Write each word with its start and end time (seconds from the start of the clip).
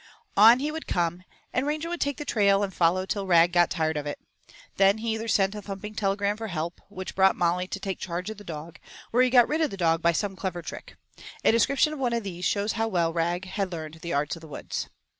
On 0.35 0.57
he 0.57 0.71
would 0.71 0.87
come, 0.87 1.21
and 1.53 1.67
Ranger 1.67 1.87
would 1.87 2.01
take 2.01 2.17
the 2.17 2.25
trail 2.25 2.63
and 2.63 2.73
follow 2.73 3.05
till 3.05 3.27
Rag 3.27 3.51
got 3.53 3.69
tired 3.69 3.97
of 3.97 4.07
it. 4.07 4.17
Then 4.77 4.97
he 4.97 5.13
either 5.13 5.27
sent 5.27 5.53
a 5.53 5.61
thumping 5.61 5.93
telegram 5.93 6.37
for 6.37 6.47
help, 6.47 6.81
which 6.89 7.13
brought 7.13 7.35
Molly 7.35 7.67
to 7.67 7.79
take 7.79 7.99
charge 7.99 8.31
of 8.31 8.37
the 8.37 8.43
dog, 8.43 8.79
or 9.13 9.21
he 9.21 9.29
got 9.29 9.47
rid 9.47 9.61
of 9.61 9.69
the 9.69 9.77
dog 9.77 10.01
by 10.01 10.11
some 10.13 10.35
clever 10.35 10.63
trick. 10.63 10.97
A 11.43 11.51
description 11.51 11.93
of 11.93 11.99
one 11.99 12.13
of 12.13 12.23
these 12.23 12.45
shows 12.45 12.71
how 12.71 12.87
well 12.87 13.13
Rag 13.13 13.45
had 13.45 13.71
learned 13.71 13.99
the 14.01 14.11
arts 14.11 14.35
of 14.35 14.41
the 14.41 14.47
woods. 14.47 14.89